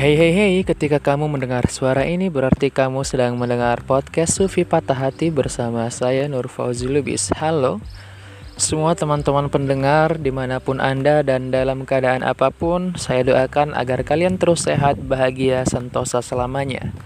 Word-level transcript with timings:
Hei 0.00 0.16
hei 0.16 0.32
hei, 0.32 0.54
ketika 0.64 0.96
kamu 0.96 1.28
mendengar 1.28 1.68
suara 1.68 2.08
ini 2.08 2.32
berarti 2.32 2.72
kamu 2.72 3.04
sedang 3.04 3.36
mendengar 3.36 3.84
podcast 3.84 4.32
Sufi 4.32 4.64
Patah 4.64 4.96
Hati 4.96 5.28
bersama 5.28 5.84
saya 5.92 6.24
Nur 6.24 6.48
Fauzi 6.48 6.88
Lubis. 6.88 7.28
Halo, 7.36 7.84
semua 8.56 8.96
teman-teman 8.96 9.52
pendengar 9.52 10.16
di 10.16 10.32
mana 10.32 10.56
pun 10.56 10.80
Anda 10.80 11.20
dan 11.20 11.52
dalam 11.52 11.84
keadaan 11.84 12.24
apa 12.24 12.48
pun, 12.48 12.96
saya 12.96 13.28
doakan 13.28 13.76
agar 13.76 14.00
kalian 14.00 14.40
terus 14.40 14.64
sehat, 14.64 14.96
bahagia, 15.04 15.68
sentosa 15.68 16.24
selamanya. 16.24 16.96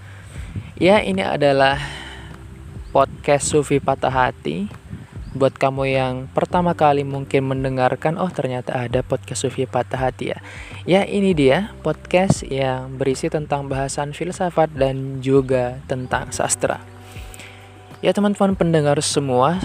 Ya, 0.78 1.02
ini 1.02 1.26
adalah 1.26 1.82
podcast 2.94 3.50
Sufi 3.50 3.82
Patah 3.82 4.14
Hati 4.14 4.70
buat 5.34 5.58
kamu 5.58 5.82
yang 5.90 6.14
pertama 6.30 6.78
kali 6.78 7.02
mungkin 7.02 7.50
mendengarkan 7.50 8.14
oh 8.22 8.30
ternyata 8.30 8.86
ada 8.86 9.02
podcast 9.02 9.42
Sufi 9.42 9.66
Patah 9.66 9.98
Hati 9.98 10.30
ya. 10.30 10.38
Ya 10.86 11.02
ini 11.02 11.34
dia 11.34 11.74
podcast 11.82 12.46
yang 12.46 12.94
berisi 12.94 13.26
tentang 13.26 13.66
bahasan 13.66 14.14
filsafat 14.14 14.70
dan 14.78 15.18
juga 15.18 15.82
tentang 15.90 16.30
sastra. 16.30 16.78
Ya 17.98 18.14
teman-teman 18.14 18.54
pendengar 18.54 19.02
semua 19.02 19.58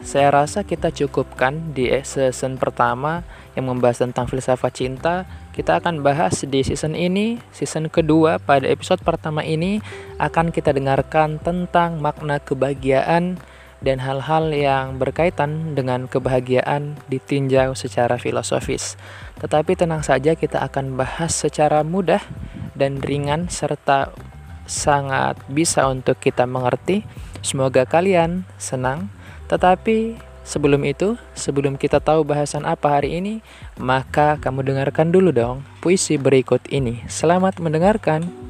saya 0.00 0.32
rasa 0.32 0.64
kita 0.64 0.88
cukupkan 0.88 1.76
di 1.76 1.92
season 2.00 2.56
pertama 2.56 3.20
yang 3.52 3.68
membahas 3.68 4.00
tentang 4.00 4.24
filsafat 4.24 4.72
cinta. 4.72 5.28
Kita 5.52 5.76
akan 5.76 6.00
bahas 6.00 6.40
di 6.40 6.64
season 6.64 6.96
ini 6.96 7.36
season 7.52 7.92
kedua 7.92 8.40
pada 8.40 8.64
episode 8.64 9.04
pertama 9.04 9.44
ini 9.44 9.84
akan 10.16 10.48
kita 10.48 10.72
dengarkan 10.72 11.36
tentang 11.36 12.00
makna 12.00 12.40
kebahagiaan 12.40 13.36
dan 13.80 14.00
hal-hal 14.00 14.52
yang 14.52 15.00
berkaitan 15.00 15.72
dengan 15.72 16.04
kebahagiaan 16.04 17.00
ditinjau 17.08 17.72
secara 17.72 18.20
filosofis. 18.20 19.00
Tetapi 19.40 19.72
tenang 19.76 20.04
saja 20.04 20.36
kita 20.36 20.60
akan 20.60 21.00
bahas 21.00 21.32
secara 21.32 21.80
mudah 21.80 22.20
dan 22.76 23.00
ringan 23.00 23.48
serta 23.48 24.12
sangat 24.68 25.40
bisa 25.48 25.88
untuk 25.88 26.20
kita 26.20 26.44
mengerti. 26.44 27.02
Semoga 27.40 27.88
kalian 27.88 28.44
senang. 28.60 29.08
Tetapi 29.48 30.20
sebelum 30.44 30.84
itu, 30.86 31.16
sebelum 31.32 31.80
kita 31.80 31.98
tahu 31.98 32.22
bahasan 32.22 32.68
apa 32.68 33.00
hari 33.00 33.18
ini, 33.18 33.40
maka 33.80 34.36
kamu 34.38 34.62
dengarkan 34.62 35.10
dulu 35.10 35.32
dong 35.32 35.64
puisi 35.80 36.20
berikut 36.20 36.62
ini. 36.68 37.02
Selamat 37.08 37.58
mendengarkan. 37.58 38.49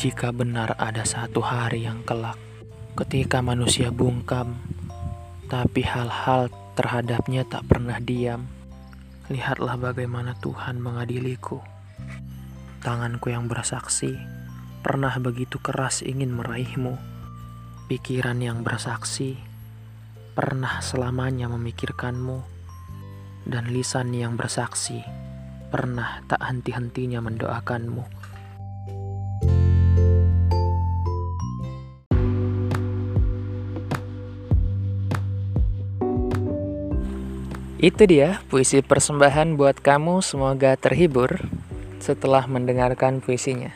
Jika 0.00 0.32
benar 0.32 0.80
ada 0.80 1.04
satu 1.04 1.44
hari 1.44 1.84
yang 1.84 2.00
kelak, 2.08 2.40
ketika 2.96 3.44
manusia 3.44 3.92
bungkam, 3.92 4.56
tapi 5.44 5.84
hal-hal 5.84 6.48
terhadapnya 6.72 7.44
tak 7.44 7.68
pernah 7.68 8.00
diam, 8.00 8.48
lihatlah 9.28 9.76
bagaimana 9.76 10.32
Tuhan 10.40 10.80
mengadiliku. 10.80 11.60
Tanganku 12.80 13.28
yang 13.28 13.44
bersaksi 13.44 14.16
pernah 14.80 15.12
begitu 15.20 15.60
keras 15.60 16.00
ingin 16.00 16.32
meraihmu. 16.32 16.96
Pikiran 17.92 18.40
yang 18.40 18.64
bersaksi 18.64 19.36
pernah 20.32 20.80
selamanya 20.80 21.52
memikirkanmu, 21.52 22.40
dan 23.52 23.68
lisan 23.68 24.16
yang 24.16 24.32
bersaksi 24.40 25.04
pernah 25.68 26.24
tak 26.24 26.40
henti-hentinya 26.40 27.20
mendoakanmu. 27.20 28.19
Itu 37.80 38.04
dia 38.04 38.44
puisi 38.52 38.84
persembahan 38.84 39.56
buat 39.56 39.80
kamu. 39.80 40.20
Semoga 40.20 40.76
terhibur 40.76 41.40
setelah 41.96 42.44
mendengarkan 42.44 43.24
puisinya. 43.24 43.72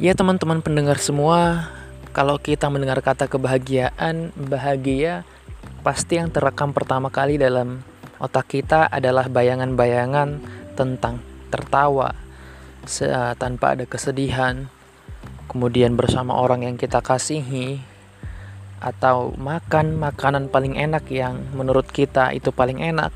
Ya, 0.00 0.16
teman-teman 0.16 0.64
pendengar 0.64 0.96
semua, 0.96 1.68
kalau 2.16 2.40
kita 2.40 2.72
mendengar 2.72 3.04
kata 3.04 3.28
kebahagiaan, 3.28 4.32
bahagia 4.34 5.28
pasti 5.84 6.16
yang 6.16 6.32
terekam 6.32 6.72
pertama 6.72 7.12
kali 7.12 7.36
dalam 7.36 7.84
otak 8.16 8.56
kita 8.56 8.88
adalah 8.88 9.28
bayangan-bayangan 9.28 10.40
tentang 10.72 11.20
tertawa 11.52 12.16
tanpa 13.36 13.76
ada 13.76 13.84
kesedihan, 13.84 14.66
kemudian 15.46 15.92
bersama 15.94 16.40
orang 16.40 16.64
yang 16.64 16.80
kita 16.80 17.04
kasihi, 17.04 17.84
atau 18.82 19.30
makan 19.38 19.94
makanan 19.94 20.50
paling 20.50 20.74
enak 20.74 21.06
yang 21.14 21.38
menurut 21.54 21.86
kita 21.86 22.34
itu 22.34 22.50
paling 22.50 22.82
enak. 22.82 23.14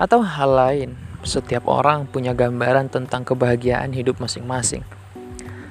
Atau 0.00 0.24
hal 0.24 0.50
lain 0.56 0.90
setiap 1.20 1.68
orang 1.68 2.08
punya 2.08 2.32
gambaran 2.32 2.88
tentang 2.88 3.28
kebahagiaan 3.28 3.92
hidup 3.92 4.16
masing-masing. 4.18 4.80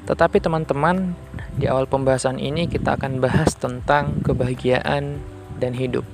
Tetapi 0.06 0.38
teman-teman 0.38 1.18
di 1.58 1.66
awal 1.66 1.90
pembahasan 1.90 2.38
ini 2.38 2.70
kita 2.70 2.96
akan 2.96 3.18
bahas 3.18 3.58
tentang 3.58 4.22
kebahagiaan 4.22 5.18
dan 5.58 5.72
hidup. 5.74 6.06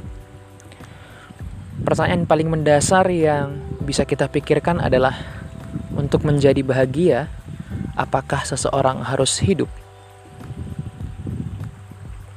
Pertanyaan 1.83 2.27
paling 2.27 2.51
mendasar 2.51 3.07
yang 3.11 3.59
bisa 3.83 4.03
kita 4.03 4.27
pikirkan 4.27 4.83
adalah 4.83 5.15
untuk 5.95 6.27
menjadi 6.27 6.59
bahagia 6.63 7.31
apakah 7.95 8.43
seseorang 8.43 9.03
harus 9.03 9.39
hidup 9.39 9.71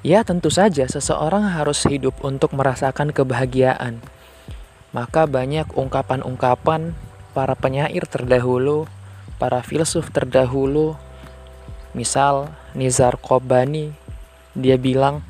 Ya, 0.02 0.26
tentu 0.26 0.50
saja 0.50 0.82
seseorang 0.90 1.46
harus 1.46 1.86
hidup 1.86 2.26
untuk 2.26 2.58
merasakan 2.58 3.14
kebahagiaan. 3.14 4.02
Maka 4.90 5.30
banyak 5.30 5.70
ungkapan-ungkapan 5.78 6.90
para 7.30 7.54
penyair 7.54 8.02
terdahulu, 8.10 8.90
para 9.38 9.62
filsuf 9.62 10.10
terdahulu. 10.10 10.98
Misal 11.94 12.50
Nizar 12.74 13.14
Kobani, 13.14 13.94
dia 14.58 14.74
bilang, 14.74 15.22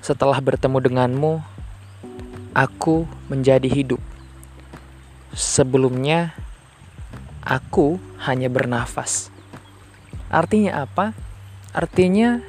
"Setelah 0.00 0.40
bertemu 0.40 0.80
denganmu, 0.80 1.32
aku 2.56 3.04
menjadi 3.28 3.68
hidup. 3.68 4.00
Sebelumnya, 5.36 6.32
aku 7.44 8.00
hanya 8.24 8.48
bernafas." 8.48 9.28
Artinya 10.32 10.88
apa? 10.88 11.12
Artinya 11.76 12.40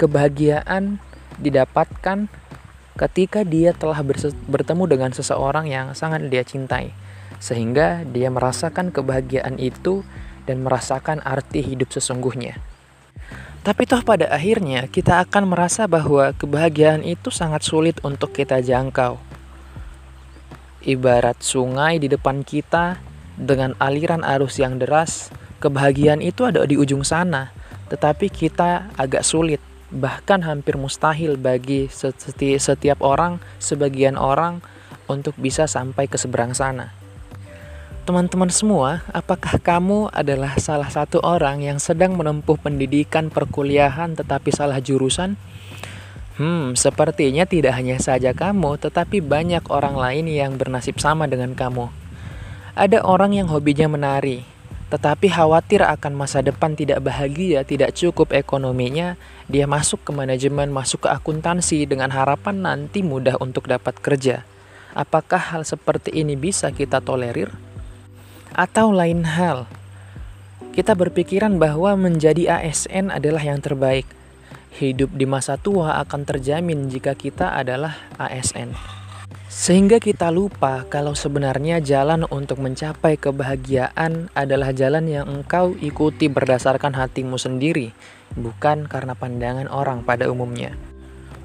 Kebahagiaan 0.00 0.96
didapatkan 1.36 2.32
ketika 2.96 3.44
dia 3.44 3.76
telah 3.76 4.00
bertemu 4.48 4.84
dengan 4.88 5.12
seseorang 5.12 5.68
yang 5.68 5.92
sangat 5.92 6.24
dia 6.32 6.40
cintai, 6.40 6.96
sehingga 7.36 8.08
dia 8.08 8.32
merasakan 8.32 8.96
kebahagiaan 8.96 9.60
itu 9.60 10.00
dan 10.48 10.64
merasakan 10.64 11.20
arti 11.20 11.60
hidup 11.60 11.92
sesungguhnya. 11.92 12.56
Tapi 13.60 13.84
toh 13.84 14.00
pada 14.00 14.24
akhirnya 14.32 14.88
kita 14.88 15.20
akan 15.28 15.52
merasa 15.52 15.84
bahwa 15.84 16.32
kebahagiaan 16.32 17.04
itu 17.04 17.28
sangat 17.28 17.60
sulit 17.60 18.00
untuk 18.00 18.32
kita 18.32 18.64
jangkau. 18.64 19.20
Ibarat 20.80 21.44
sungai 21.44 22.00
di 22.00 22.08
depan 22.08 22.40
kita 22.40 22.96
dengan 23.36 23.76
aliran 23.76 24.24
arus 24.24 24.56
yang 24.56 24.80
deras, 24.80 25.28
kebahagiaan 25.60 26.24
itu 26.24 26.48
ada 26.48 26.64
di 26.64 26.80
ujung 26.80 27.04
sana, 27.04 27.52
tetapi 27.92 28.32
kita 28.32 28.88
agak 28.96 29.28
sulit 29.28 29.60
bahkan 29.90 30.46
hampir 30.46 30.78
mustahil 30.78 31.34
bagi 31.34 31.90
setiap 31.90 32.98
orang, 33.02 33.42
sebagian 33.58 34.14
orang 34.14 34.62
untuk 35.10 35.34
bisa 35.34 35.66
sampai 35.66 36.06
ke 36.06 36.14
seberang 36.14 36.54
sana. 36.54 36.94
Teman-teman 38.06 38.50
semua, 38.50 39.06
apakah 39.14 39.60
kamu 39.60 40.10
adalah 40.10 40.56
salah 40.58 40.88
satu 40.88 41.22
orang 41.22 41.62
yang 41.62 41.78
sedang 41.78 42.16
menempuh 42.18 42.58
pendidikan 42.58 43.28
perkuliahan 43.28 44.16
tetapi 44.16 44.50
salah 44.50 44.82
jurusan? 44.82 45.36
Hmm, 46.40 46.72
sepertinya 46.72 47.44
tidak 47.44 47.76
hanya 47.76 48.00
saja 48.00 48.32
kamu, 48.32 48.80
tetapi 48.80 49.20
banyak 49.20 49.60
orang 49.68 49.94
lain 49.94 50.26
yang 50.26 50.56
bernasib 50.56 50.96
sama 50.96 51.28
dengan 51.28 51.52
kamu. 51.52 51.92
Ada 52.72 53.04
orang 53.04 53.36
yang 53.36 53.46
hobinya 53.52 53.92
menari, 53.92 54.48
tetapi 54.90 55.30
khawatir 55.30 55.86
akan 55.86 56.18
masa 56.18 56.42
depan 56.42 56.74
tidak 56.74 56.98
bahagia, 57.06 57.62
tidak 57.62 57.94
cukup 57.94 58.34
ekonominya, 58.34 59.14
dia 59.46 59.70
masuk 59.70 60.02
ke 60.02 60.10
manajemen, 60.10 60.74
masuk 60.74 61.06
ke 61.06 61.08
akuntansi 61.14 61.86
dengan 61.86 62.10
harapan 62.10 62.58
nanti 62.58 63.06
mudah 63.06 63.38
untuk 63.38 63.70
dapat 63.70 63.94
kerja. 64.02 64.42
Apakah 64.90 65.54
hal 65.54 65.62
seperti 65.62 66.10
ini 66.10 66.34
bisa 66.34 66.74
kita 66.74 66.98
tolerir? 66.98 67.54
Atau 68.50 68.90
lain 68.90 69.22
hal, 69.22 69.70
kita 70.74 70.98
berpikiran 70.98 71.62
bahwa 71.62 71.94
menjadi 71.94 72.58
ASN 72.58 73.14
adalah 73.14 73.46
yang 73.46 73.62
terbaik. 73.62 74.10
Hidup 74.74 75.14
di 75.14 75.22
masa 75.22 75.54
tua 75.54 76.02
akan 76.02 76.26
terjamin 76.26 76.90
jika 76.90 77.14
kita 77.14 77.54
adalah 77.54 77.94
ASN. 78.18 78.99
Sehingga 79.50 79.98
kita 79.98 80.30
lupa 80.30 80.86
kalau 80.86 81.18
sebenarnya 81.18 81.82
jalan 81.82 82.22
untuk 82.30 82.62
mencapai 82.62 83.18
kebahagiaan 83.18 84.30
adalah 84.30 84.70
jalan 84.70 85.10
yang 85.10 85.26
engkau 85.26 85.74
ikuti 85.74 86.30
berdasarkan 86.30 86.94
hatimu 86.94 87.34
sendiri, 87.34 87.90
bukan 88.38 88.86
karena 88.86 89.18
pandangan 89.18 89.66
orang 89.66 90.06
pada 90.06 90.30
umumnya. 90.30 90.78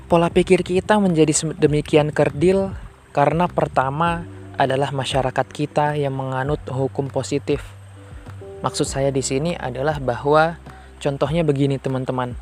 Pola 0.06 0.30
pikir 0.30 0.62
kita 0.62 1.02
menjadi 1.02 1.34
demikian 1.58 2.14
kerdil 2.14 2.78
karena 3.10 3.50
pertama 3.50 4.22
adalah 4.54 4.94
masyarakat 4.94 5.48
kita 5.50 5.98
yang 5.98 6.14
menganut 6.14 6.62
hukum 6.70 7.10
positif. 7.10 7.66
Maksud 8.62 8.86
saya 8.86 9.10
di 9.10 9.26
sini 9.26 9.58
adalah 9.58 9.98
bahwa 9.98 10.62
contohnya 11.02 11.42
begini 11.42 11.82
teman-teman. 11.82 12.38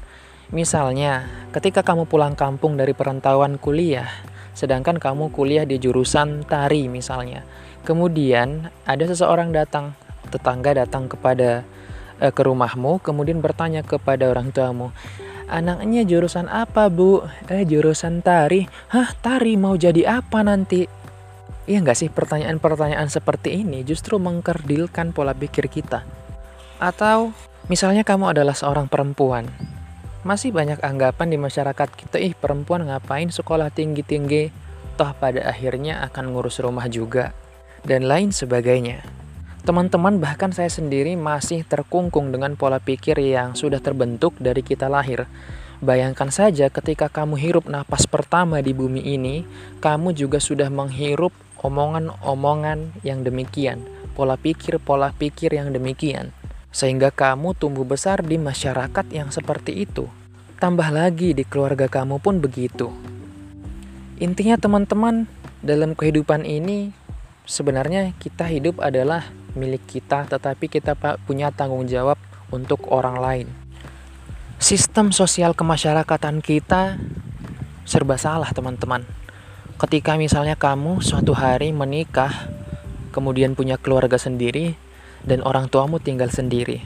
Misalnya, 0.52 1.24
ketika 1.56 1.88
kamu 1.88 2.04
pulang 2.04 2.36
kampung 2.36 2.76
dari 2.76 2.92
perantauan 2.92 3.56
kuliah, 3.56 4.12
sedangkan 4.54 5.02
kamu 5.02 5.34
kuliah 5.34 5.66
di 5.66 5.78
jurusan 5.82 6.46
tari 6.46 6.90
misalnya. 6.90 7.46
Kemudian 7.84 8.72
ada 8.88 9.04
seseorang 9.04 9.52
datang, 9.52 9.92
tetangga 10.32 10.72
datang 10.74 11.12
kepada 11.12 11.68
eh, 12.22 12.32
ke 12.32 12.42
rumahmu, 12.42 13.04
kemudian 13.04 13.44
bertanya 13.44 13.84
kepada 13.84 14.32
orang 14.32 14.56
tuamu, 14.56 14.96
anaknya 15.52 16.08
jurusan 16.08 16.48
apa 16.48 16.88
bu? 16.88 17.28
Eh 17.52 17.68
jurusan 17.68 18.24
tari. 18.24 18.66
Hah 18.90 19.12
tari 19.20 19.60
mau 19.60 19.76
jadi 19.76 20.24
apa 20.24 20.42
nanti? 20.46 20.88
Iya 21.64 21.80
nggak 21.80 21.96
sih 21.96 22.10
pertanyaan-pertanyaan 22.12 23.08
seperti 23.08 23.64
ini 23.64 23.88
justru 23.88 24.20
mengkerdilkan 24.20 25.16
pola 25.16 25.32
pikir 25.32 25.72
kita. 25.72 26.04
Atau 26.80 27.32
misalnya 27.72 28.04
kamu 28.04 28.36
adalah 28.36 28.56
seorang 28.56 28.92
perempuan. 28.92 29.48
Masih 30.24 30.56
banyak 30.56 30.80
anggapan 30.80 31.36
di 31.36 31.38
masyarakat 31.38 31.90
kita, 32.00 32.16
ih 32.16 32.32
perempuan 32.32 32.88
ngapain 32.88 33.28
sekolah 33.28 33.68
tinggi-tinggi, 33.76 34.56
toh 34.96 35.12
pada 35.20 35.44
akhirnya 35.44 36.00
akan 36.08 36.32
ngurus 36.32 36.64
rumah 36.64 36.88
juga, 36.88 37.36
dan 37.84 38.08
lain 38.08 38.32
sebagainya. 38.32 39.04
Teman-teman 39.68 40.24
bahkan 40.24 40.56
saya 40.56 40.72
sendiri 40.72 41.20
masih 41.20 41.68
terkungkung 41.68 42.32
dengan 42.32 42.56
pola 42.56 42.80
pikir 42.80 43.20
yang 43.20 43.56
sudah 43.56 43.84
terbentuk 43.84 44.32
dari 44.40 44.64
kita 44.64 44.88
lahir. 44.88 45.28
Bayangkan 45.84 46.32
saja 46.32 46.72
ketika 46.72 47.12
kamu 47.12 47.36
hirup 47.36 47.68
napas 47.68 48.08
pertama 48.08 48.64
di 48.64 48.72
bumi 48.72 49.04
ini, 49.04 49.44
kamu 49.84 50.16
juga 50.16 50.40
sudah 50.40 50.72
menghirup 50.72 51.36
omongan-omongan 51.60 53.04
yang 53.04 53.28
demikian, 53.28 53.84
pola 54.16 54.40
pikir-pola 54.40 55.12
pikir 55.16 55.52
yang 55.56 55.76
demikian, 55.76 56.32
sehingga 56.74 57.14
kamu 57.14 57.54
tumbuh 57.54 57.86
besar 57.86 58.26
di 58.26 58.42
masyarakat 58.42 59.06
yang 59.14 59.30
seperti 59.30 59.86
itu. 59.86 60.10
Tambah 60.58 60.90
lagi 60.90 61.38
di 61.38 61.46
keluarga 61.46 61.86
kamu 61.86 62.18
pun 62.18 62.42
begitu. 62.42 62.90
Intinya 64.18 64.58
teman-teman, 64.58 65.30
dalam 65.62 65.94
kehidupan 65.94 66.44
ini 66.44 66.90
sebenarnya 67.46 68.12
kita 68.18 68.50
hidup 68.50 68.82
adalah 68.82 69.30
milik 69.54 69.86
kita, 69.86 70.26
tetapi 70.26 70.68
kita 70.68 70.98
punya 71.24 71.54
tanggung 71.54 71.86
jawab 71.86 72.18
untuk 72.50 72.90
orang 72.90 73.22
lain. 73.22 73.48
Sistem 74.58 75.14
sosial 75.14 75.54
kemasyarakatan 75.54 76.42
kita 76.42 76.98
serba 77.86 78.18
salah, 78.18 78.50
teman-teman 78.50 79.06
ketika 79.84 80.16
misalnya 80.16 80.56
kamu 80.56 81.04
suatu 81.04 81.36
hari 81.36 81.76
menikah, 81.76 82.32
kemudian 83.12 83.52
punya 83.52 83.76
keluarga 83.76 84.16
sendiri, 84.16 84.80
dan 85.24 85.44
orang 85.44 85.72
tuamu 85.72 86.00
tinggal 86.00 86.32
sendiri. 86.32 86.84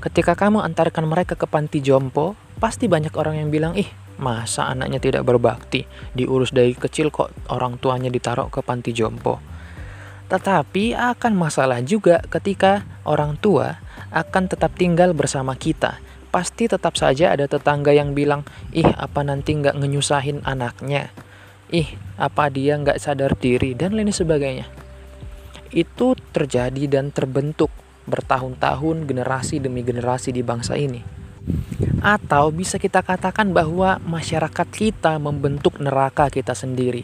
Ketika 0.00 0.36
kamu 0.36 0.62
antarkan 0.62 1.08
mereka 1.08 1.34
ke 1.34 1.48
panti 1.48 1.80
jompo, 1.80 2.36
pasti 2.60 2.86
banyak 2.86 3.12
orang 3.16 3.40
yang 3.40 3.48
bilang, 3.48 3.72
ih 3.76 3.88
masa 4.16 4.68
anaknya 4.72 5.00
tidak 5.00 5.22
berbakti, 5.28 5.84
diurus 6.16 6.52
dari 6.52 6.72
kecil 6.72 7.12
kok 7.12 7.32
orang 7.52 7.76
tuanya 7.76 8.08
ditaruh 8.08 8.48
ke 8.48 8.64
panti 8.64 8.96
jompo. 8.96 9.40
Tetapi 10.26 10.96
akan 10.96 11.32
masalah 11.38 11.78
juga 11.84 12.18
ketika 12.26 12.82
orang 13.06 13.38
tua 13.38 13.78
akan 14.10 14.50
tetap 14.50 14.74
tinggal 14.74 15.14
bersama 15.14 15.54
kita. 15.54 16.02
Pasti 16.34 16.68
tetap 16.68 16.98
saja 16.98 17.32
ada 17.32 17.46
tetangga 17.46 17.94
yang 17.94 18.12
bilang, 18.12 18.42
ih 18.74 18.88
apa 18.98 19.22
nanti 19.24 19.56
nggak 19.56 19.78
ngenyusahin 19.78 20.44
anaknya 20.44 21.08
ih 21.70 21.98
apa 22.14 22.46
dia 22.46 22.78
nggak 22.78 22.98
sadar 23.02 23.34
diri 23.34 23.74
dan 23.74 23.98
lain 23.98 24.14
sebagainya 24.14 24.66
itu 25.72 26.18
terjadi 26.34 26.86
dan 26.86 27.14
terbentuk 27.14 27.70
bertahun-tahun 28.06 29.06
generasi 29.06 29.58
demi 29.58 29.82
generasi 29.82 30.30
di 30.30 30.42
bangsa 30.46 30.78
ini. 30.78 31.02
Atau 32.02 32.54
bisa 32.54 32.78
kita 32.78 33.02
katakan 33.02 33.50
bahwa 33.50 33.98
masyarakat 34.02 34.68
kita 34.70 35.18
membentuk 35.18 35.78
neraka 35.82 36.30
kita 36.30 36.54
sendiri. 36.54 37.02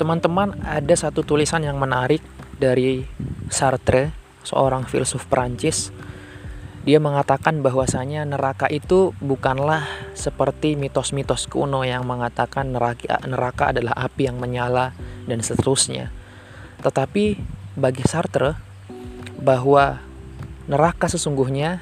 Teman-teman 0.00 0.56
ada 0.64 0.94
satu 0.94 1.26
tulisan 1.26 1.64
yang 1.64 1.76
menarik 1.76 2.22
dari 2.56 3.04
Sartre 3.52 4.14
seorang 4.44 4.88
filsuf 4.88 5.26
Prancis 5.26 5.92
dia 6.88 6.96
mengatakan 7.04 7.60
bahwasanya 7.60 8.24
neraka 8.24 8.64
itu 8.72 9.12
bukanlah 9.20 9.84
seperti 10.16 10.72
mitos-mitos 10.72 11.44
kuno 11.44 11.84
yang 11.84 12.08
mengatakan 12.08 12.72
neraka, 12.72 13.20
neraka 13.28 13.76
adalah 13.76 13.92
api 14.08 14.32
yang 14.32 14.40
menyala 14.40 14.96
dan 15.28 15.44
seterusnya. 15.44 16.08
Tetapi 16.80 17.57
bagi 17.78 18.02
Sartre 18.02 18.58
bahwa 19.38 20.02
neraka 20.66 21.06
sesungguhnya 21.06 21.80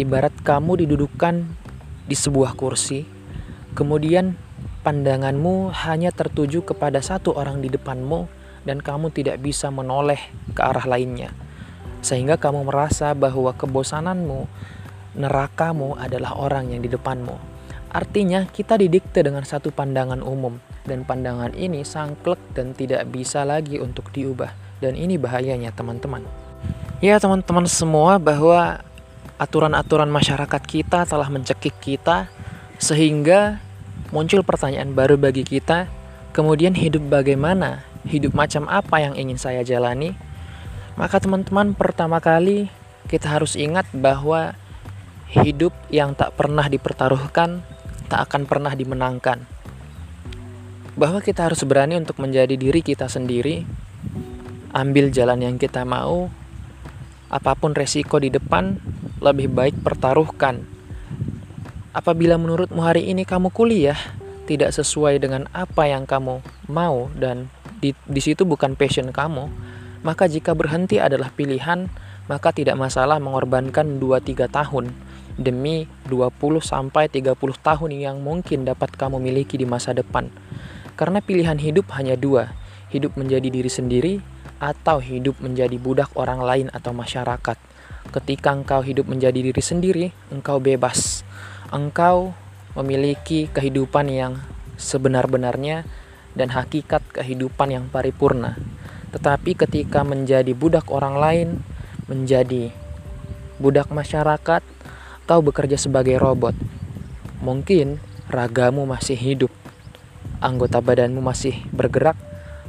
ibarat 0.00 0.32
kamu 0.40 0.88
didudukan 0.88 1.44
di 2.08 2.16
sebuah 2.16 2.56
kursi, 2.56 3.04
kemudian 3.76 4.40
pandanganmu 4.80 5.70
hanya 5.84 6.08
tertuju 6.10 6.64
kepada 6.64 7.04
satu 7.04 7.36
orang 7.36 7.60
di 7.60 7.68
depanmu 7.68 8.24
dan 8.64 8.80
kamu 8.80 9.12
tidak 9.12 9.44
bisa 9.44 9.68
menoleh 9.68 10.18
ke 10.56 10.60
arah 10.64 10.88
lainnya 10.88 11.30
sehingga 12.04 12.36
kamu 12.36 12.68
merasa 12.68 13.16
bahwa 13.16 13.56
kebosananmu, 13.56 14.44
nerakamu 15.16 15.96
adalah 15.96 16.36
orang 16.36 16.76
yang 16.76 16.84
di 16.84 16.92
depanmu. 16.92 17.40
Artinya, 17.88 18.44
kita 18.44 18.76
didikte 18.76 19.24
dengan 19.24 19.48
satu 19.48 19.72
pandangan 19.72 20.20
umum, 20.20 20.60
dan 20.84 21.08
pandangan 21.08 21.56
ini 21.56 21.80
sangklek 21.80 22.36
dan 22.52 22.76
tidak 22.76 23.08
bisa 23.08 23.48
lagi 23.48 23.80
untuk 23.80 24.12
diubah. 24.12 24.73
Dan 24.84 25.00
ini 25.00 25.16
bahayanya, 25.16 25.72
teman-teman. 25.72 26.20
Ya, 27.00 27.16
teman-teman 27.16 27.64
semua, 27.64 28.20
bahwa 28.20 28.84
aturan-aturan 29.40 30.12
masyarakat 30.12 30.62
kita 30.68 31.08
telah 31.08 31.32
mencekik 31.32 31.72
kita, 31.80 32.28
sehingga 32.76 33.64
muncul 34.12 34.44
pertanyaan 34.44 34.92
baru 34.92 35.16
bagi 35.16 35.40
kita. 35.40 35.88
Kemudian, 36.36 36.76
hidup 36.76 37.08
bagaimana? 37.08 37.80
Hidup 38.04 38.36
macam 38.36 38.68
apa 38.68 39.00
yang 39.00 39.16
ingin 39.16 39.40
saya 39.40 39.64
jalani? 39.64 40.12
Maka 41.00 41.16
teman-teman 41.18 41.72
pertama 41.72 42.20
kali 42.20 42.68
kita 43.08 43.26
harus 43.26 43.56
ingat 43.56 43.88
bahwa 43.90 44.54
hidup 45.32 45.74
yang 45.88 46.14
tak 46.14 46.36
pernah 46.38 46.68
dipertaruhkan 46.68 47.64
tak 48.06 48.30
akan 48.30 48.46
pernah 48.46 48.76
dimenangkan. 48.76 49.42
Bahwa 50.94 51.18
kita 51.18 51.50
harus 51.50 51.66
berani 51.66 51.98
untuk 51.98 52.22
menjadi 52.22 52.54
diri 52.54 52.78
kita 52.78 53.10
sendiri, 53.10 53.66
ambil 54.74 55.14
jalan 55.14 55.38
yang 55.38 55.56
kita 55.56 55.86
mau, 55.86 56.28
apa 57.30 57.54
pun 57.54 57.78
resiko 57.78 58.18
di 58.18 58.28
depan, 58.28 58.82
lebih 59.22 59.46
baik 59.54 59.78
pertaruhkan. 59.86 60.66
Apabila 61.94 62.34
menurutmu 62.34 62.82
hari 62.82 63.06
ini 63.06 63.22
kamu 63.22 63.54
kuliah 63.54 63.96
tidak 64.50 64.74
sesuai 64.74 65.22
dengan 65.22 65.46
apa 65.54 65.86
yang 65.86 66.10
kamu 66.10 66.42
mau 66.66 67.06
dan 67.14 67.46
di, 67.78 67.94
di 68.04 68.18
situ 68.18 68.42
bukan 68.42 68.74
passion 68.74 69.14
kamu, 69.14 69.46
maka 70.02 70.26
jika 70.26 70.52
berhenti 70.58 70.98
adalah 70.98 71.30
pilihan, 71.30 71.86
maka 72.26 72.50
tidak 72.50 72.74
masalah 72.74 73.22
mengorbankan 73.22 74.02
2-3 74.02 74.50
tahun 74.50 74.90
demi 75.38 75.86
20 76.10 76.34
sampai 76.62 77.06
30 77.06 77.38
tahun 77.38 77.90
yang 77.94 78.18
mungkin 78.18 78.66
dapat 78.66 78.90
kamu 78.98 79.22
miliki 79.22 79.54
di 79.54 79.66
masa 79.66 79.94
depan. 79.94 80.34
Karena 80.98 81.22
pilihan 81.22 81.58
hidup 81.58 81.90
hanya 81.94 82.14
dua, 82.14 82.54
hidup 82.90 83.18
menjadi 83.18 83.50
diri 83.50 83.70
sendiri 83.70 84.14
atau 84.62 85.02
hidup 85.02 85.38
menjadi 85.42 85.74
budak 85.78 86.10
orang 86.14 86.40
lain 86.42 86.66
atau 86.70 86.94
masyarakat. 86.94 87.58
Ketika 88.10 88.54
engkau 88.54 88.84
hidup 88.84 89.08
menjadi 89.08 89.40
diri 89.40 89.62
sendiri, 89.62 90.06
engkau 90.30 90.60
bebas. 90.62 91.24
Engkau 91.72 92.36
memiliki 92.74 93.50
kehidupan 93.50 94.10
yang 94.10 94.38
sebenar-benarnya 94.76 95.86
dan 96.34 96.50
hakikat 96.50 97.02
kehidupan 97.14 97.70
yang 97.70 97.84
paripurna. 97.90 98.58
Tetapi 99.14 99.54
ketika 99.54 100.02
menjadi 100.02 100.50
budak 100.52 100.90
orang 100.90 101.14
lain, 101.18 101.48
menjadi 102.10 102.74
budak 103.62 103.88
masyarakat, 103.94 104.62
kau 105.24 105.40
bekerja 105.40 105.78
sebagai 105.78 106.18
robot. 106.18 106.52
Mungkin 107.40 108.02
ragamu 108.26 108.82
masih 108.84 109.14
hidup, 109.14 109.52
anggota 110.42 110.82
badanmu 110.82 111.22
masih 111.22 111.54
bergerak, 111.70 112.18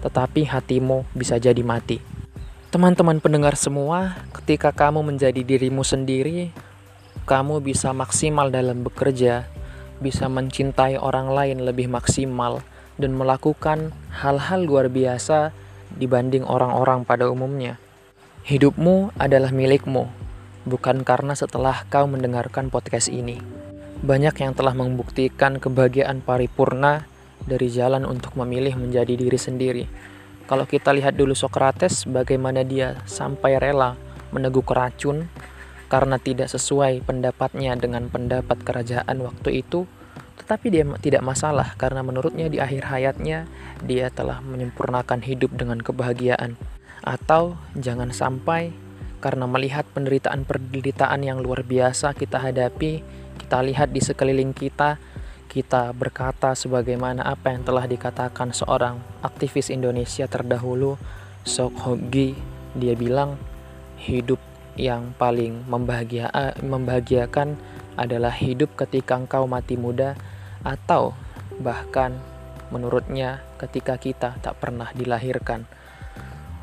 tetapi 0.05 0.45
hatimu 0.45 1.01
bisa 1.17 1.41
jadi 1.41 1.65
mati. 1.65 1.97
Teman-teman 2.69 3.17
pendengar 3.17 3.57
semua, 3.57 4.21
ketika 4.37 4.69
kamu 4.69 5.01
menjadi 5.01 5.41
dirimu 5.41 5.81
sendiri, 5.81 6.53
kamu 7.25 7.57
bisa 7.65 7.89
maksimal 7.89 8.53
dalam 8.53 8.85
bekerja, 8.85 9.49
bisa 9.97 10.29
mencintai 10.29 11.01
orang 11.01 11.33
lain 11.33 11.65
lebih 11.65 11.89
maksimal, 11.89 12.61
dan 13.01 13.17
melakukan 13.17 13.89
hal-hal 14.13 14.61
luar 14.61 14.93
biasa 14.93 15.49
dibanding 15.97 16.45
orang-orang 16.45 17.01
pada 17.01 17.25
umumnya. 17.25 17.81
Hidupmu 18.45 19.17
adalah 19.17 19.49
milikmu, 19.49 20.05
bukan 20.69 21.01
karena 21.01 21.33
setelah 21.33 21.81
kau 21.89 22.05
mendengarkan 22.05 22.69
podcast 22.69 23.09
ini. 23.09 23.41
Banyak 24.05 24.37
yang 24.37 24.53
telah 24.53 24.77
membuktikan 24.77 25.57
kebahagiaan 25.57 26.21
paripurna 26.21 27.09
dari 27.45 27.69
jalan 27.69 28.03
untuk 28.05 28.33
memilih 28.37 28.77
menjadi 28.77 29.13
diri 29.13 29.39
sendiri. 29.39 29.85
Kalau 30.45 30.69
kita 30.69 30.93
lihat 30.93 31.17
dulu 31.17 31.33
Socrates, 31.33 32.05
bagaimana 32.05 32.61
dia 32.61 33.01
sampai 33.09 33.57
rela 33.57 33.97
meneguk 34.29 34.69
racun 34.69 35.25
karena 35.89 36.21
tidak 36.21 36.49
sesuai 36.49 37.05
pendapatnya 37.05 37.73
dengan 37.77 38.09
pendapat 38.09 38.61
kerajaan 38.61 39.21
waktu 39.25 39.65
itu, 39.65 39.89
tetapi 40.41 40.69
dia 40.69 40.85
tidak 41.01 41.25
masalah 41.25 41.73
karena 41.77 42.05
menurutnya 42.05 42.45
di 42.45 42.61
akhir 42.61 42.89
hayatnya 42.89 43.49
dia 43.81 44.13
telah 44.13 44.41
menyempurnakan 44.45 45.25
hidup 45.25 45.53
dengan 45.57 45.81
kebahagiaan. 45.81 46.57
Atau 47.05 47.57
jangan 47.77 48.13
sampai 48.13 48.73
karena 49.21 49.49
melihat 49.49 49.89
penderitaan-penderitaan 49.97 51.21
yang 51.25 51.41
luar 51.41 51.65
biasa 51.65 52.13
kita 52.13 52.37
hadapi, 52.37 53.01
kita 53.41 53.61
lihat 53.65 53.89
di 53.89 54.01
sekeliling 54.01 54.53
kita, 54.53 55.01
kita 55.55 55.95
berkata 55.95 56.51
sebagaimana 56.51 57.23
apa 57.23 57.55
yang 57.55 57.63
telah 57.63 57.87
dikatakan 57.87 58.51
seorang 58.51 58.99
aktivis 59.23 59.71
Indonesia 59.71 60.27
terdahulu, 60.27 60.99
Sok 61.47 61.79
Hogi, 61.79 62.35
dia 62.75 62.91
bilang 62.91 63.39
hidup 63.95 64.35
yang 64.75 65.15
paling 65.15 65.63
membahagia, 65.71 66.27
membahagiakan 66.59 67.55
adalah 67.95 68.35
hidup 68.35 68.75
ketika 68.75 69.15
engkau 69.15 69.47
mati 69.47 69.79
muda 69.79 70.19
atau 70.67 71.15
bahkan 71.63 72.19
menurutnya 72.67 73.39
ketika 73.55 73.95
kita 73.95 74.35
tak 74.43 74.59
pernah 74.59 74.91
dilahirkan. 74.91 75.63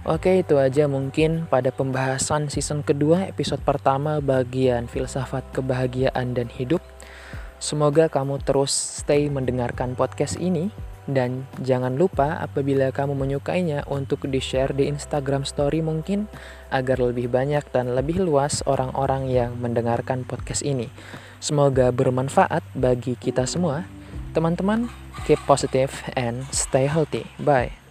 Oke, 0.04 0.44
itu 0.44 0.60
aja 0.60 0.84
mungkin 0.84 1.48
pada 1.48 1.72
pembahasan 1.72 2.52
season 2.52 2.84
kedua 2.84 3.24
episode 3.24 3.64
pertama 3.64 4.20
bagian 4.20 4.84
filsafat 4.84 5.48
kebahagiaan 5.56 6.36
dan 6.36 6.52
hidup. 6.52 6.84
Semoga 7.62 8.10
kamu 8.10 8.42
terus 8.42 8.74
stay 8.74 9.30
mendengarkan 9.30 9.94
podcast 9.94 10.34
ini 10.42 10.74
dan 11.06 11.46
jangan 11.62 11.94
lupa 11.94 12.42
apabila 12.42 12.90
kamu 12.90 13.14
menyukainya 13.14 13.86
untuk 13.86 14.26
di-share 14.26 14.74
di 14.74 14.90
Instagram 14.90 15.46
story 15.46 15.78
mungkin 15.78 16.26
agar 16.74 16.98
lebih 16.98 17.30
banyak 17.30 17.62
dan 17.70 17.94
lebih 17.94 18.18
luas 18.18 18.66
orang-orang 18.66 19.30
yang 19.30 19.54
mendengarkan 19.62 20.26
podcast 20.26 20.66
ini. 20.66 20.90
Semoga 21.38 21.94
bermanfaat 21.94 22.66
bagi 22.74 23.14
kita 23.14 23.46
semua. 23.46 23.86
Teman-teman, 24.34 24.90
keep 25.22 25.38
positive 25.46 25.94
and 26.18 26.42
stay 26.50 26.90
healthy. 26.90 27.30
Bye. 27.38 27.81